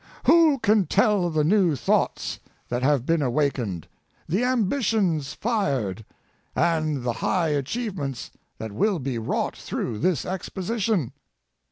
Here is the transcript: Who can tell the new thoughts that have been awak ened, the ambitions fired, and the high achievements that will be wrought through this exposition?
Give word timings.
Who 0.23 0.57
can 0.57 0.87
tell 0.87 1.29
the 1.29 1.43
new 1.43 1.75
thoughts 1.75 2.39
that 2.69 2.81
have 2.81 3.05
been 3.05 3.21
awak 3.21 3.53
ened, 3.53 3.83
the 4.27 4.43
ambitions 4.43 5.33
fired, 5.33 6.05
and 6.55 7.03
the 7.03 7.13
high 7.13 7.49
achievements 7.49 8.31
that 8.57 8.71
will 8.71 8.97
be 8.97 9.19
wrought 9.19 9.55
through 9.55 9.99
this 9.99 10.25
exposition? 10.25 11.13